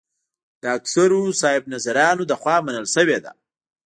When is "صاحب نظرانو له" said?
1.41-2.35